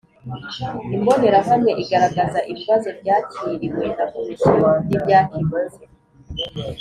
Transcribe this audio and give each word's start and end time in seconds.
Imbonerahamwe 0.95 1.71
igaragaza 1.83 2.39
ibibazo 2.51 2.87
byakiriwe 2.99 3.85
na 3.97 4.05
Komisiyo 4.13 4.69
n 4.85 4.89
ibyakemutse 4.95 5.81